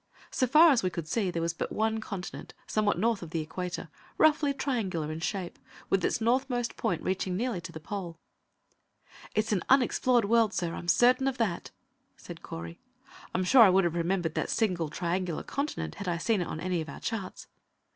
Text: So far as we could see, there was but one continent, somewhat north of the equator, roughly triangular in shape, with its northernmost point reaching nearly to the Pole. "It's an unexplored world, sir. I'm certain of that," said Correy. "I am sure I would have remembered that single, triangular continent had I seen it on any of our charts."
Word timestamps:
So 0.31 0.47
far 0.47 0.71
as 0.71 0.81
we 0.81 0.89
could 0.89 1.07
see, 1.07 1.29
there 1.29 1.43
was 1.43 1.53
but 1.53 1.71
one 1.71 1.99
continent, 2.01 2.55
somewhat 2.65 2.97
north 2.97 3.21
of 3.21 3.29
the 3.29 3.39
equator, 3.41 3.87
roughly 4.17 4.51
triangular 4.51 5.11
in 5.11 5.19
shape, 5.19 5.59
with 5.91 6.03
its 6.03 6.19
northernmost 6.19 6.75
point 6.75 7.03
reaching 7.03 7.37
nearly 7.37 7.61
to 7.61 7.71
the 7.71 7.79
Pole. 7.79 8.17
"It's 9.35 9.51
an 9.51 9.61
unexplored 9.69 10.25
world, 10.25 10.55
sir. 10.55 10.73
I'm 10.73 10.87
certain 10.87 11.27
of 11.27 11.37
that," 11.37 11.69
said 12.17 12.41
Correy. 12.41 12.79
"I 13.31 13.37
am 13.37 13.43
sure 13.43 13.61
I 13.61 13.69
would 13.69 13.83
have 13.83 13.93
remembered 13.93 14.33
that 14.33 14.49
single, 14.49 14.89
triangular 14.89 15.43
continent 15.43 15.93
had 15.93 16.07
I 16.07 16.17
seen 16.17 16.41
it 16.41 16.47
on 16.47 16.59
any 16.59 16.81
of 16.81 16.89
our 16.89 16.99
charts." 16.99 17.45